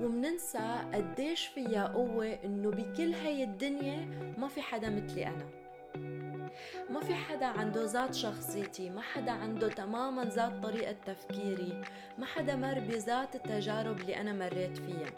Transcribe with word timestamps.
ومننسى 0.00 0.78
قديش 0.94 1.46
فيها 1.46 1.86
قوة 1.86 2.26
إنه 2.44 2.70
بكل 2.70 3.14
هاي 3.14 3.44
الدنيا 3.44 3.96
ما 4.38 4.48
في 4.48 4.62
حدا 4.62 4.90
مثلي 4.90 5.26
أنا. 5.26 5.46
ما 6.90 7.00
في 7.00 7.14
حدا 7.14 7.46
عنده 7.46 7.84
ذات 7.84 8.14
شخصيتي 8.14 8.90
ما 8.90 9.00
حدا 9.00 9.32
عنده 9.32 9.68
تماما 9.68 10.24
ذات 10.24 10.62
طريقة 10.62 10.96
تفكيري 11.06 11.80
ما 12.18 12.26
حدا 12.26 12.56
مر 12.56 12.78
بذات 12.80 13.34
التجارب 13.36 14.00
اللي 14.00 14.16
أنا 14.20 14.32
مريت 14.32 14.76
فيها. 14.78 15.12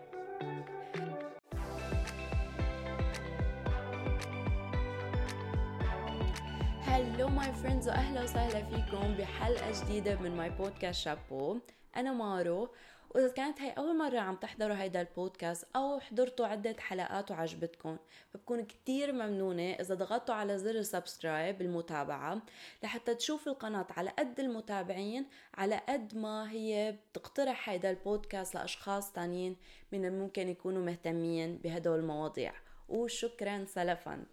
hello 6.83 7.29
my 7.29 7.53
friends 7.53 7.89
واهلا 7.89 8.23
وسهلا 8.23 8.65
فيكم 8.65 9.15
بحلقة 9.19 9.85
جديدة 9.85 10.17
من 10.21 10.37
my 10.37 10.51
podcast 10.51 11.01
شابو 11.01 11.59
أنا 11.97 12.13
مارو 12.13 12.69
وإذا 13.15 13.29
كانت 13.29 13.61
هاي 13.61 13.71
أول 13.71 13.97
مرة 13.97 14.19
عم 14.19 14.37
تحضروا 14.37 14.77
هيدا 14.77 15.01
البودكاست 15.01 15.67
أو 15.77 16.01
حضرتوا 16.01 16.47
عدة 16.47 16.77
حلقات 16.79 17.31
وعجبتكم 17.31 17.97
فبكون 18.31 18.65
كتير 18.65 19.13
ممنونة 19.13 19.73
إذا 19.73 19.95
ضغطتوا 19.95 20.35
على 20.35 20.59
زر 20.59 20.83
subscribe 20.83 21.63
المتابعه 21.63 22.43
لحتى 22.83 23.15
تشوفوا 23.15 23.53
القناة 23.53 23.87
على 23.91 24.11
قد 24.11 24.41
المتابعين 24.41 25.27
على 25.55 25.81
قد 25.89 26.17
ما 26.17 26.51
هي 26.51 26.97
بتقترح 27.11 27.69
هيدا 27.69 27.91
البودكاست 27.91 28.55
لأشخاص 28.55 29.13
تانيين 29.13 29.57
من 29.93 30.05
الممكن 30.05 30.49
يكونوا 30.49 30.83
مهتمين 30.85 31.57
بهدول 31.57 31.99
المواضيع. 31.99 32.53
وشكرا 32.89 33.65
سلفا. 33.65 34.25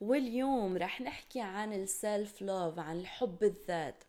واليوم 0.00 0.76
رح 0.76 1.00
نحكي 1.00 1.40
عن 1.40 1.72
ال 1.72 2.42
self-love 2.42 2.78
عن 2.78 3.00
الحب 3.00 3.44
الذات. 3.44 4.04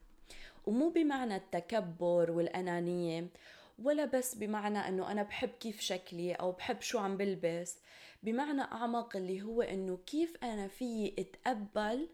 ومو 0.65 0.89
بمعنى 0.89 1.35
التكبر 1.35 2.31
والأنانية 2.31 3.27
ولا 3.83 4.05
بس 4.05 4.35
بمعنى 4.35 4.77
إنه 4.77 5.11
أنا 5.11 5.23
بحب 5.23 5.49
كيف 5.49 5.81
شكلي 5.81 6.33
أو 6.33 6.51
بحب 6.51 6.81
شو 6.81 6.99
عم 6.99 7.17
بلبس 7.17 7.79
بمعنى 8.23 8.61
أعمق 8.61 9.15
اللي 9.15 9.41
هو 9.41 9.61
إنه 9.61 9.97
كيف 9.97 10.37
أنا 10.43 10.67
فيي 10.67 11.15
أتقبل 11.19 12.09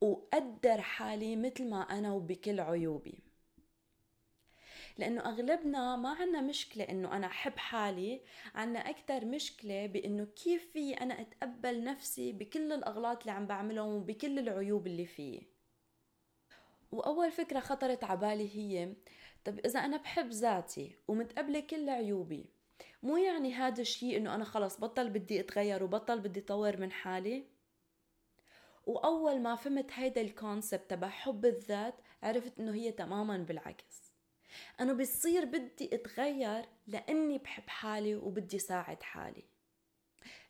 وقدر 0.00 0.80
حالي 0.80 1.36
مثل 1.36 1.70
ما 1.70 1.80
أنا 1.82 2.12
وبكل 2.12 2.60
عيوبي. 2.60 3.18
لأنه 4.98 5.20
أغلبنا 5.20 5.96
ما 5.96 6.08
عنا 6.08 6.40
مشكلة 6.40 6.84
إنه 6.84 7.16
أنا 7.16 7.26
أحب 7.26 7.56
حالي 7.56 8.20
عنا 8.54 8.90
أكثر 8.90 9.24
مشكلة 9.24 9.86
بإنه 9.86 10.24
كيف 10.24 10.70
في 10.72 10.94
أنا 10.94 11.20
أتقبل 11.20 11.84
نفسي 11.84 12.32
بكل 12.32 12.72
الأغلاط 12.72 13.20
اللي 13.20 13.32
عم 13.32 13.46
بعملهم 13.46 13.94
وبكل 13.94 14.38
العيوب 14.38 14.86
اللي 14.86 15.06
فيي. 15.06 15.57
وأول 16.92 17.30
فكرة 17.30 17.60
خطرت 17.60 18.04
على 18.04 18.20
بالي 18.20 18.56
هي 18.56 18.94
طب 19.44 19.58
إذا 19.58 19.80
أنا 19.80 19.96
بحب 19.96 20.28
ذاتي 20.30 20.96
ومتقبلة 21.08 21.60
كل 21.60 21.88
عيوبي 21.88 22.46
مو 23.02 23.16
يعني 23.16 23.54
هذا 23.54 23.80
الشيء 23.80 24.16
إنه 24.16 24.34
أنا 24.34 24.44
خلص 24.44 24.80
بطل 24.80 25.10
بدي 25.10 25.40
أتغير 25.40 25.82
وبطل 25.84 26.20
بدي 26.20 26.40
طور 26.40 26.76
من 26.76 26.92
حالي؟ 26.92 27.44
وأول 28.86 29.40
ما 29.40 29.54
فهمت 29.56 29.92
هيدا 29.92 30.20
الكونسبت 30.20 30.90
تبع 30.90 31.08
حب 31.08 31.46
الذات 31.46 31.94
عرفت 32.22 32.58
إنه 32.58 32.74
هي 32.74 32.92
تماما 32.92 33.38
بالعكس. 33.38 34.14
أنا 34.80 34.92
بصير 34.92 35.44
بدي 35.44 35.90
أتغير 35.92 36.64
لأني 36.86 37.38
بحب 37.38 37.68
حالي 37.68 38.14
وبدي 38.14 38.58
ساعد 38.58 39.02
حالي. 39.02 39.44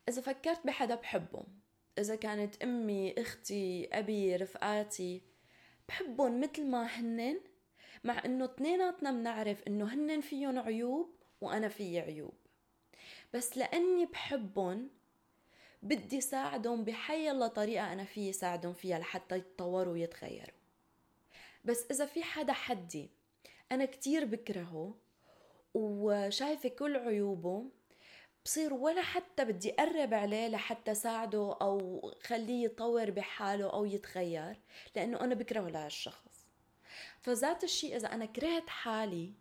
إذا 0.09 0.23
فكرت 0.23 0.67
بحدا 0.67 0.95
بحبه 0.95 1.45
إذا 1.99 2.17
كانت 2.17 2.63
أمي 2.63 3.15
أختي 3.21 3.89
أبي 3.93 4.37
رفقاتي 4.37 5.23
بحبهم 5.89 6.41
مثل 6.41 6.67
ما 6.67 6.85
هنن 6.85 7.41
مع 8.05 8.25
إنه 8.25 8.45
اثنيناتنا 8.45 9.11
بنعرف 9.11 9.63
إنه 9.67 9.95
هنن 9.95 10.21
فيهم 10.21 10.59
عيوب 10.59 11.11
وأنا 11.41 11.69
في 11.69 12.01
عيوب. 12.01 12.35
بس 13.35 13.59
لأني 13.59 14.07
بحبهم 14.07 14.91
بدي 15.83 16.21
ساعدهم 16.21 16.85
بحي 16.85 17.31
الله 17.31 17.47
طريقة 17.47 17.93
أنا 17.93 18.05
فيي 18.05 18.33
ساعدهم 18.33 18.73
فيها 18.73 18.99
لحتى 18.99 19.37
يتطوروا 19.37 19.93
ويتغيروا. 19.93 20.59
بس 21.65 21.87
إذا 21.91 22.07
في 22.07 22.23
حدا 22.23 22.53
حدي 22.53 23.11
أنا 23.73 23.85
كتير 23.85 24.25
بكرهه 24.25 24.95
وشايفة 25.75 26.69
كل 26.69 26.97
عيوبه 26.97 27.65
بصير 28.45 28.75
ولا 28.75 29.03
حتى 29.03 29.45
بدي 29.45 29.73
أقرب 29.73 30.15
عليه 30.15 30.49
لحتى 30.49 30.95
ساعده 30.95 31.57
أو 31.61 32.01
خليه 32.23 32.65
يطور 32.65 33.11
بحاله 33.11 33.73
أو 33.73 33.85
يتغير 33.85 34.61
لأنه 34.97 35.21
أنا 35.21 35.35
بكرهه 35.35 35.69
لهالشخص 35.69 36.47
فذات 37.21 37.65
الشيء 37.65 37.97
إذا 37.97 38.15
أنا 38.15 38.25
كرهت 38.25 38.69
حالي 38.69 39.35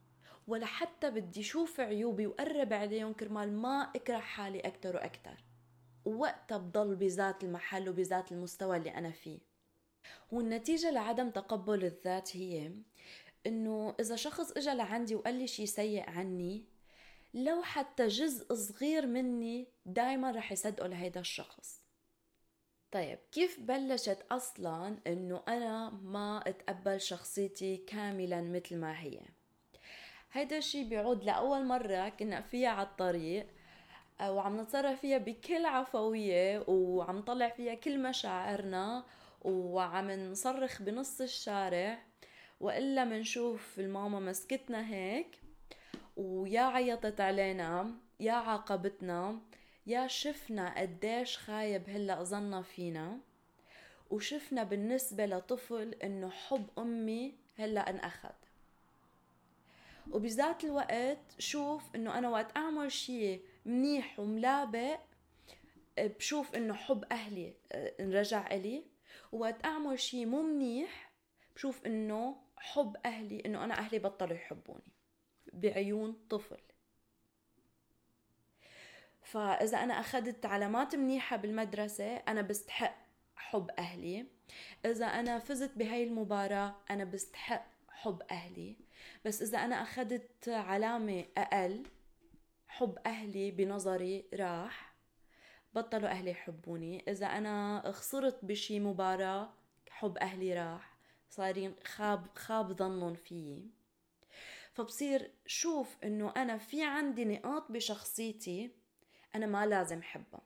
ولا 0.48 0.66
حتى 0.66 1.10
بدي 1.10 1.44
شوف 1.44 1.80
عيوبي 1.80 2.28
وقرب 2.28 2.74
عليهم 2.74 3.14
كرمال 3.14 3.54
ما 3.54 3.92
أكره 3.96 4.20
حالي 4.20 4.60
أكثر 4.60 4.96
وأكثر 4.96 5.44
ووقتها 6.06 6.58
بضل 6.58 6.96
بذات 6.96 7.44
المحل 7.44 7.90
وبذات 7.90 8.32
المستوى 8.32 8.78
اللي 8.78 8.90
أنا 8.90 9.12
فيه. 9.12 9.40
والنتيجة 10.32 10.92
لعدم 10.92 11.30
تقبل 11.30 11.86
الذات 11.86 12.38
هي 12.38 12.72
إنه 13.48 13.96
إذا 14.00 14.16
شخص 14.16 14.52
اجى 14.52 14.74
لعندي 14.74 15.16
وقال 15.16 15.36
لي 15.36 15.48
شيء 15.48 15.66
سيء 15.66 16.10
عني 16.10 16.66
لو 17.34 17.64
حتى 17.64 18.08
جزء 18.08 18.54
صغير 18.54 19.06
مني 19.06 19.68
دايما 19.86 20.32
رح 20.32 20.52
يصدقه 20.52 20.88
لهيدا 20.88 21.20
الشخص. 21.20 21.82
طيب 22.92 23.20
كيف 23.32 23.60
بلشت 23.60 24.26
أصلا 24.32 24.98
إنه 25.08 25.42
أنا 25.48 25.90
ما 25.90 26.44
أتقبل 26.48 27.02
شخصيتي 27.02 27.78
كاملا 27.78 28.42
مثل 28.42 28.78
ما 28.78 29.00
هي؟ 29.00 29.20
هيدا 30.32 30.58
الشيء 30.58 30.90
بيعود 30.90 31.24
لأول 31.24 31.66
مرة 31.66 32.10
كنا 32.10 32.42
فيها 32.42 32.70
على 32.70 32.88
الطريق 32.88 33.48
آه، 34.22 34.32
وعم 34.32 34.62
نتصرف 34.62 35.00
فيها 35.00 35.18
بكل 35.18 35.66
عفوية 35.66 36.64
وعم 36.68 37.18
نطلع 37.18 37.50
فيها 37.50 37.74
كل 37.74 38.04
مشاعرنا 38.04 39.06
وعم 39.42 40.12
نصرخ 40.12 40.82
بنص 40.82 41.22
الشارع 41.22 42.04
وإلا 42.60 43.06
منشوف 43.06 43.80
الماما 43.80 44.20
مسكتنا 44.20 44.94
هيك. 44.94 45.42
ويا 46.18 46.62
عيطت 46.62 47.22
علينا 47.22 47.96
يا 48.20 48.32
عاقبتنا 48.32 49.40
يا 49.88 50.08
شفنا 50.08 50.80
قديش 50.80 51.38
خايب 51.38 51.90
هلا 51.90 52.24
ظنا 52.24 52.62
فينا. 52.62 53.20
وشفنا 54.10 54.64
بالنسبة 54.64 55.26
لطفل 55.26 55.94
إنه 56.04 56.30
حب 56.30 56.70
أمي 56.78 57.36
هلا 57.58 57.90
انأخذ. 57.90 58.36
وبذات 60.12 60.64
الوقت 60.64 61.36
شوف 61.40 61.96
إنه 61.96 62.18
أنا 62.18 62.30
وقت 62.30 62.58
أعمل 62.58 62.92
شيء 62.92 63.42
منيح 63.66 64.20
وملابق 64.20 65.00
بشوف 65.98 66.56
إنه 66.56 66.74
حب 66.74 67.04
أهلي 67.12 67.54
آه، 67.72 67.94
انرجع 68.00 68.48
إلي. 68.52 68.84
وقت 69.32 69.66
أعمل 69.66 70.00
شيء 70.00 70.26
مو 70.26 70.42
منيح 70.42 71.12
بشوف 71.56 71.86
إنه 71.86 72.36
حب 72.58 72.98
أهلي 73.06 73.44
إنه 73.46 73.64
أنا 73.64 73.74
أهلي 73.78 74.00
بطلوا 74.00 74.38
يحبوني. 74.38 74.97
بعيون 75.62 76.18
طفل. 76.30 76.60
فإذا 79.22 79.78
أنا 79.78 80.00
أخذت 80.00 80.46
علامات 80.46 80.96
منيحة 80.96 81.38
بالمدرسة 81.38 82.16
أنا 82.16 82.42
بستحق 82.42 82.96
حب 83.36 83.70
أهلي. 83.80 84.26
إذا 84.86 85.06
أنا 85.06 85.40
فزت 85.40 85.78
بهاي 85.78 86.04
المباراة 86.04 86.76
أنا 86.90 87.04
بستحق 87.04 87.66
حب 87.90 88.22
أهلي. 88.32 88.78
بس 89.26 89.42
إذا 89.42 89.58
أنا 89.58 89.82
أخذت 89.82 90.50
علامة 90.50 91.26
أقل 91.38 91.84
حب 92.68 92.98
أهلي 93.06 93.52
بنظري 93.52 94.26
راح. 94.34 94.96
بطلوا 95.74 96.10
أهلي 96.10 96.32
يحبوني. 96.32 97.12
إذا 97.12 97.26
أنا 97.26 97.84
خسرت 97.92 98.46
بشي 98.46 98.80
مباراة 98.80 99.54
حب 99.90 100.18
أهلي 100.18 100.54
راح. 100.54 100.98
صارين 101.30 101.76
خاب 101.84 102.28
خاب 102.36 102.74
ظنهم 102.74 103.14
فيي. 103.14 103.77
فبصير 104.78 105.32
شوف 105.46 105.98
إنه 106.04 106.34
أنا 106.38 106.58
في 106.58 106.84
عندي 106.84 107.26
نقاط 107.26 107.72
بشخصيتي 107.72 108.72
أنا 109.36 109.46
ما 109.46 109.66
لازم 109.66 110.02
حبها 110.02 110.42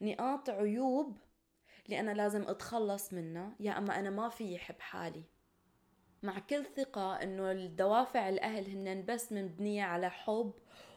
نقاط 0.00 0.50
عيوب 0.50 1.18
اللي 1.86 2.00
أنا 2.00 2.10
لازم 2.10 2.42
أتخلص 2.42 3.12
منها 3.12 3.56
يا 3.60 3.78
أما 3.78 3.98
أنا 3.98 4.10
ما 4.10 4.28
في 4.28 4.58
حب 4.58 4.80
حالي. 4.80 5.22
مع 6.22 6.38
كل 6.38 6.64
ثقة 6.76 7.22
إنه 7.22 7.52
الدوافع 7.52 8.28
الأهل 8.28 8.70
هن 8.70 9.04
بس 9.04 9.32
مبنية 9.32 9.84
على 9.84 10.10
حب 10.10 10.52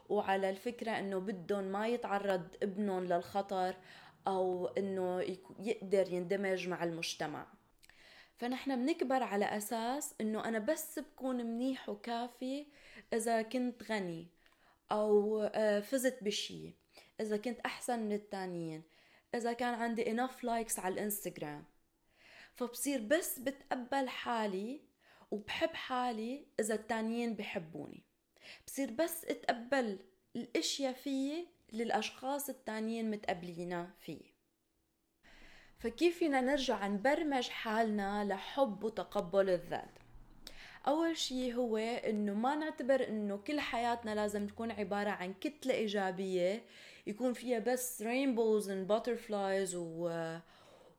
وعلى 0.09 0.49
الفكرة 0.49 0.91
إنه 0.91 1.19
بدهم 1.19 1.63
ما 1.63 1.87
يتعرض 1.87 2.47
ابنهم 2.63 3.05
للخطر 3.05 3.75
أو 4.27 4.67
إنه 4.67 5.21
يقدر 5.59 6.13
يندمج 6.13 6.67
مع 6.67 6.83
المجتمع. 6.83 7.47
فنحن 8.41 8.85
بنكبر 8.85 9.23
على 9.23 9.45
أساس 9.45 10.15
إنه 10.21 10.45
أنا 10.45 10.59
بس 10.59 10.99
بكون 10.99 11.45
منيح 11.45 11.89
وكافي 11.89 12.65
إذا 13.13 13.41
كنت 13.41 13.83
غني 13.83 14.27
أو 14.91 15.41
آه، 15.41 15.79
فزت 15.79 16.23
بشي 16.23 16.73
إذا 17.19 17.37
كنت 17.37 17.59
أحسن 17.59 17.99
من 17.99 18.11
التانيين 18.11 18.83
إذا 19.35 19.53
كان 19.53 19.73
عندي 19.73 20.05
enough 20.05 20.41
likes 20.43 20.79
على 20.79 20.93
الإنستغرام. 20.93 21.65
فبصير 22.53 23.01
بس 23.01 23.39
بتقبل 23.39 24.09
حالي 24.09 24.81
وبحب 25.31 25.73
حالي 25.73 26.45
إذا 26.59 26.75
التانيين 26.75 27.35
بحبوني. 27.35 28.03
بصير 28.67 28.91
بس 28.91 29.25
اتقبل 29.25 29.99
الأشياء 30.35 30.93
فيي 30.93 31.47
اللي 31.69 31.83
الاشخاص 31.83 32.49
التانيين 32.49 33.11
متقبلينها 33.11 33.93
فيه 33.99 34.40
فكيف 35.83 36.17
فينا 36.17 36.41
نرجع 36.41 36.87
نبرمج 36.87 37.49
حالنا 37.49 38.25
لحب 38.25 38.83
وتقبل 38.83 39.49
الذات؟ 39.49 39.99
أول 40.87 41.17
شيء 41.17 41.55
هو 41.55 41.77
إنه 41.77 42.33
ما 42.33 42.55
نعتبر 42.55 43.07
إنه 43.07 43.37
كل 43.37 43.59
حياتنا 43.59 44.15
لازم 44.15 44.47
تكون 44.47 44.71
عبارة 44.71 45.09
عن 45.09 45.33
كتلة 45.33 45.73
إيجابية 45.73 46.63
يكون 47.07 47.33
فيها 47.33 47.59
بس 47.59 48.01
rainbows 48.01 48.69
and 48.69 48.87
butterflies 48.87 49.75
و... 49.75 50.09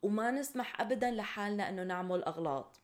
وما 0.02 0.30
نسمح 0.30 0.80
ابدا 0.80 1.10
لحالنا 1.10 1.68
إنه 1.68 1.82
نعمل 1.82 2.24
أغلاط. 2.24 2.80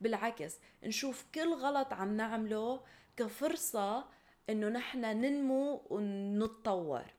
بالعكس 0.00 0.58
نشوف 0.84 1.26
كل 1.34 1.54
غلط 1.54 1.92
عم 1.92 2.16
نعمله 2.16 2.80
كفرصة 3.16 4.04
إنه 4.50 4.68
نحن 4.68 5.00
ننمو 5.00 5.82
ونتطور. 5.90 7.17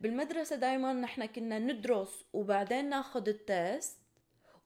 بالمدرسة 0.00 0.56
دايما 0.56 0.92
نحن 0.92 1.26
كنا 1.26 1.58
ندرس 1.58 2.24
وبعدين 2.32 2.88
ناخد 2.88 3.28
التست 3.28 3.98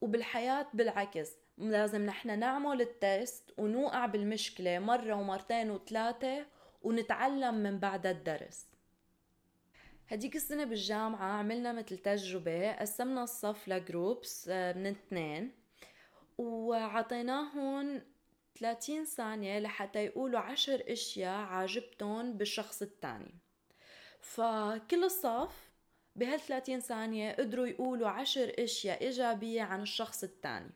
وبالحياة 0.00 0.66
بالعكس 0.74 1.30
لازم 1.58 2.06
نحن 2.06 2.38
نعمل 2.38 2.80
التست 2.80 3.54
ونوقع 3.58 4.06
بالمشكلة 4.06 4.78
مرة 4.78 5.14
ومرتين 5.14 5.70
وثلاثة 5.70 6.46
ونتعلم 6.82 7.54
من 7.54 7.78
بعد 7.78 8.06
الدرس. 8.06 8.66
هديك 10.08 10.36
السنة 10.36 10.64
بالجامعة 10.64 11.38
عملنا 11.38 11.72
مثل 11.72 11.98
تجربة 11.98 12.72
قسمنا 12.72 13.22
الصف 13.22 13.68
لجروبس 13.68 14.48
آه، 14.48 14.72
من 14.72 14.86
اثنين 14.86 15.52
وعطيناهم 16.38 18.02
30 18.58 19.04
ثانية 19.04 19.58
لحتى 19.58 20.04
يقولوا 20.04 20.40
عشر 20.40 20.82
أشياء 20.88 21.38
عاجبتهم 21.38 22.32
بالشخص 22.32 22.82
التاني 22.82 23.34
فكل 24.22 25.04
الصف 25.04 25.70
بهال 26.16 26.40
30 26.40 26.80
ثانية 26.80 27.32
قدروا 27.32 27.66
يقولوا 27.66 28.08
عشر 28.08 28.52
أشياء 28.58 29.02
إيجابية 29.02 29.62
عن 29.62 29.82
الشخص 29.82 30.22
التاني 30.22 30.70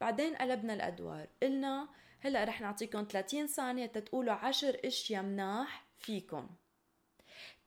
بعدين 0.00 0.36
قلبنا 0.36 0.74
الأدوار. 0.74 1.28
قلنا 1.42 1.88
هلأ 2.20 2.44
رح 2.44 2.60
نعطيكم 2.60 3.06
30 3.10 3.46
ثانية 3.46 3.86
تتقولوا 3.86 4.34
عشر 4.34 4.80
أشياء 4.84 5.22
مناح 5.22 5.84
فيكم. 5.98 6.48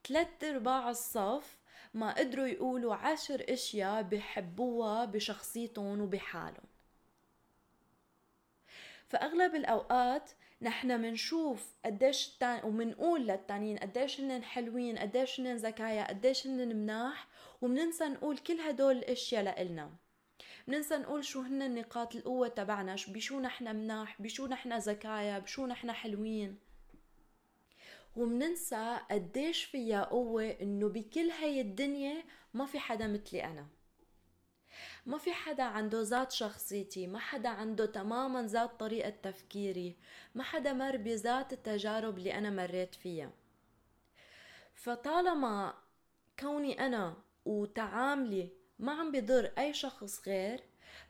ثلاث 0.08 0.44
أرباع 0.44 0.90
الصف 0.90 1.58
ما 1.94 2.14
قدروا 2.14 2.48
يقولوا 2.48 2.96
عشر 2.96 3.46
أشياء 3.50 4.02
بحبوها 4.02 5.06
بشخصيتهم 5.06 6.02
وبحالهم. 6.02 6.66
فأغلب 9.08 9.56
الأوقات 9.56 10.32
نحن 10.62 11.02
منشوف 11.02 11.76
قديش 11.86 12.28
التاني 12.28 12.64
ومنقول 12.64 13.28
للتانيين 13.28 13.78
قديش 13.78 14.22
هن 14.22 14.44
حلوين 14.44 14.98
قديش 14.98 15.40
هن 15.40 15.56
ذكايا 15.56 16.08
قديش 16.08 16.48
هن 16.48 16.68
مناح 16.68 17.28
ومننسى 17.62 18.06
نقول 18.06 18.38
كل 18.38 18.60
هدول 18.60 18.98
الاشياء 18.98 19.44
لإلنا. 19.44 19.92
بننسى 20.68 20.98
نقول 20.98 21.26
شو 21.26 21.42
هن 21.42 21.76
نقاط 21.76 22.16
القوة 22.16 22.48
تبعنا 22.48 22.96
بشو 23.08 23.40
نحن 23.40 23.76
مناح 23.76 24.22
بشو 24.22 24.48
نحن 24.48 24.78
ذكايا 24.78 25.40
بشو 25.40 25.66
نحن 25.66 25.92
حلوين. 25.92 26.58
ومننسى 28.16 29.00
قديش 29.12 29.64
فيها 29.64 30.04
قوة 30.04 30.50
إنه 30.62 30.90
بكل 30.90 31.30
هاي 31.30 31.62
الدنيا 31.62 32.24
ما 32.54 32.66
في 32.66 32.80
حدا 32.80 33.08
مثلي 33.08 33.44
أنا. 33.44 33.79
ما 35.10 35.18
في 35.18 35.34
حدا 35.34 35.64
عنده 35.64 36.02
ذات 36.02 36.32
شخصيتي 36.32 37.08
ما 37.08 37.20
حدا 37.20 37.50
عنده 37.50 37.86
تماما 37.86 38.44
ذات 38.44 38.80
طريقة 38.80 39.10
تفكيري 39.10 39.96
ما 40.36 40.44
حدا 40.44 40.74
مر 40.74 40.98
بذات 40.98 41.54
التجارب 41.54 42.18
اللي 42.18 42.34
أنا 42.34 42.50
مريت 42.50 42.96
فيها. 42.96 43.32
فطالما 44.74 45.74
كوني 46.40 46.86
أنا 46.86 47.18
وتعاملي 47.46 48.50
ما 48.80 48.92
عم 48.92 49.12
بضر 49.12 49.52
أي 49.58 49.74
شخص 49.74 50.28
غير 50.28 50.64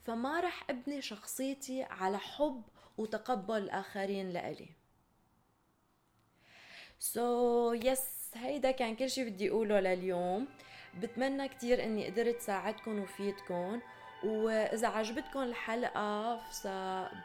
فما 0.04 0.40
رح 0.40 0.70
أبني 0.70 1.02
شخصيتي 1.02 1.84
على 1.84 2.20
حب 2.20 2.64
وتقبل 2.98 3.58
الآخرين 3.58 4.30
لإلي. 4.30 4.70
so, 7.00 8.00
yes, 8.00 8.38
هيدا 8.38 8.72
كان 8.72 8.96
كل 8.96 9.10
شي 9.10 9.30
بدي 9.30 9.50
أقوله 9.50 9.80
لليوم. 9.80 10.48
بتمنى 11.02 11.48
كتير 11.48 11.84
إني 11.84 12.10
قدرت 12.10 12.42
ساعدكم 12.42 13.00
وفيدكم 13.00 13.80
وإذا 14.24 14.88
عجبتكم 14.88 15.40
الحلقة 15.42 16.36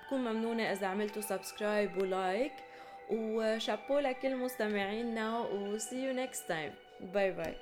بكون 0.06 0.20
ممنونة 0.20 0.72
إذا 0.72 0.86
عملتوا 0.86 1.22
subscribe 1.22 1.96
و 1.96 2.07
like 2.07 2.52
وشابو 3.10 3.98
لكل 3.98 4.36
مستمعينا 4.36 5.38
و 5.38 5.78
see 5.78 5.82
you 6.06 6.16
next 6.16 6.48
time 6.48 6.72
bye 7.00 7.32
bye. 7.32 7.54